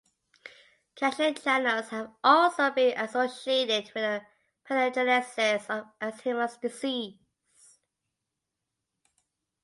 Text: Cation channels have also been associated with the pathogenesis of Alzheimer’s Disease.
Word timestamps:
Cation 0.95 1.35
channels 1.35 1.89
have 1.89 2.11
also 2.23 2.71
been 2.71 2.97
associated 2.97 3.93
with 3.93 4.01
the 4.01 4.23
pathogenesis 4.65 5.69
of 5.69 5.85
Alzheimer’s 6.01 6.57
Disease. 6.59 7.19